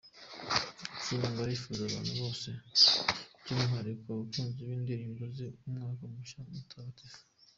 Ikindi 0.97 1.25
ngo 1.29 1.39
arifuriza 1.45 1.83
abantu 1.85 2.11
bose 2.21 2.49
by’ 3.41 3.49
umwihariko 3.53 4.03
abakunzi 4.13 4.59
b’indirimbo 4.67 5.23
ze 5.35 5.45
Umwaka 5.65 6.03
mushya 6.13 6.39
mutagatifu. 6.55 7.21